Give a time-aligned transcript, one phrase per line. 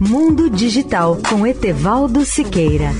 [0.00, 2.92] Mundo Digital com Etevaldo Siqueira.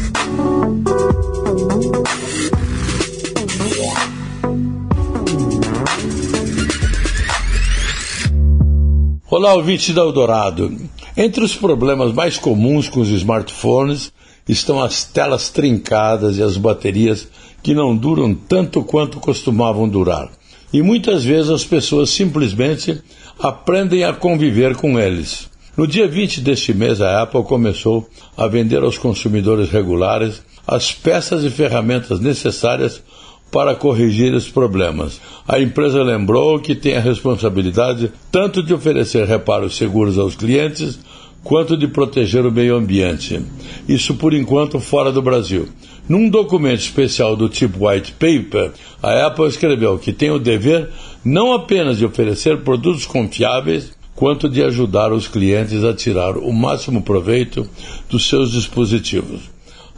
[9.31, 10.77] Olá, ouvinte da Eldorado.
[11.17, 14.13] Entre os problemas mais comuns com os smartphones
[14.49, 17.29] estão as telas trincadas e as baterias
[17.63, 20.33] que não duram tanto quanto costumavam durar.
[20.73, 23.01] E muitas vezes as pessoas simplesmente
[23.39, 25.49] aprendem a conviver com eles.
[25.79, 31.45] No dia 20 deste mês, a Apple começou a vender aos consumidores regulares as peças
[31.45, 33.01] e ferramentas necessárias
[33.49, 35.21] para corrigir os problemas.
[35.47, 40.99] A empresa lembrou que tem a responsabilidade tanto de oferecer reparos seguros aos clientes
[41.45, 43.41] quanto de proteger o meio ambiente.
[43.89, 45.69] Isso por enquanto fora do Brasil.
[46.09, 50.91] Num documento especial do tipo White Paper, a Apple escreveu que tem o dever
[51.25, 57.03] não apenas de oferecer produtos confiáveis, quanto de ajudar os clientes a tirar o máximo
[57.03, 57.65] proveito
[58.11, 59.43] dos seus dispositivos.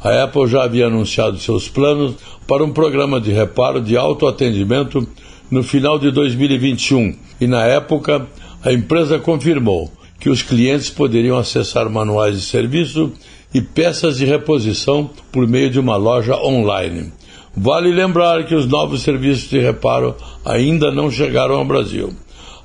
[0.04, 5.08] A Apple já havia anunciado seus planos para um programa de reparo de autoatendimento
[5.50, 8.26] no final de 2021 e, na época,
[8.62, 13.10] a empresa confirmou que os clientes poderiam acessar manuais de serviço
[13.54, 17.10] e peças de reposição por meio de uma loja online.
[17.56, 22.14] Vale lembrar que os novos serviços de reparo ainda não chegaram ao Brasil.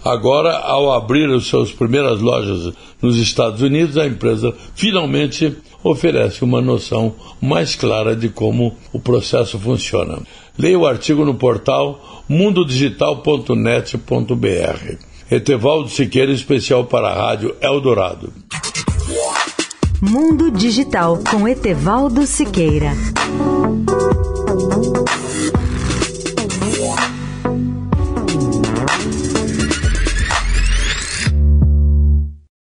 [0.06, 6.62] Agora, ao abrir as suas primeiras lojas nos Estados Unidos, a empresa finalmente oferece uma
[6.62, 10.20] noção mais clara de como o processo funciona.
[10.56, 14.98] Leia o artigo no portal mundodigital.net.br.
[15.32, 18.32] Etevaldo Siqueira, especial para a Rádio Eldorado.
[20.00, 22.92] Mundo Digital com Etevaldo Siqueira.